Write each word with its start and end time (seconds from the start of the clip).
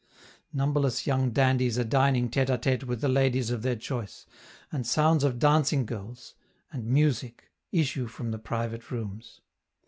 Numberless 0.51 1.05
young 1.05 1.29
dandies 1.29 1.77
are 1.77 1.83
dining 1.83 2.27
tete 2.31 2.49
a 2.49 2.57
tete 2.57 2.85
with 2.85 3.01
the 3.01 3.07
ladies 3.07 3.51
of 3.51 3.61
their 3.61 3.75
choice, 3.75 4.25
and 4.71 4.87
sounds 4.87 5.23
of 5.23 5.37
dancing 5.37 5.85
girls 5.85 6.33
and 6.73 6.87
music 6.87 7.51
issue 7.71 8.07
from 8.07 8.31
the 8.31 8.39
private 8.39 8.89
rooms. 8.89 9.41